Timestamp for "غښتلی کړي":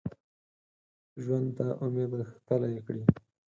2.19-3.03